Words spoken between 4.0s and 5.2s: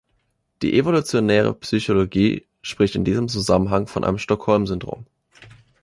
einem Stockholm-Syndrom.